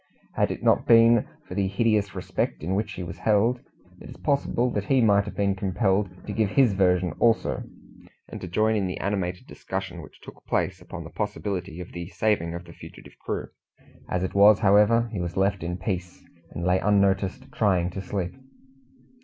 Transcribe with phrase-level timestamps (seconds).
[0.33, 3.59] Had it not been for the hideous respect in which he was held,
[3.99, 7.61] it is possible that he might have been compelled to give his version also,
[8.27, 12.07] and to join in the animated discussion which took place upon the possibility of the
[12.07, 13.49] saving of the fugitive crew.
[14.09, 18.33] As it was, however, he was left in peace, and lay unnoticed, trying to sleep.